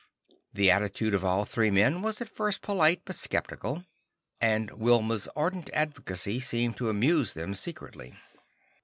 The 0.51 0.71
attitude 0.71 1.13
of 1.13 1.23
all 1.23 1.45
three 1.45 1.69
men 1.69 2.01
was 2.01 2.21
at 2.21 2.27
first 2.27 2.63
polite 2.63 3.03
but 3.05 3.15
skeptical, 3.15 3.85
and 4.39 4.71
Wilma's 4.71 5.27
ardent 5.35 5.69
advocacy 5.73 6.39
seemed 6.39 6.75
to 6.77 6.89
amuse 6.89 7.33
them 7.35 7.53
secretly. 7.53 8.15